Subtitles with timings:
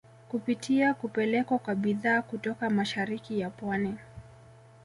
[0.29, 3.95] Kupitia kupelekwa kwa bidhaa kutoka mashariki ya pwani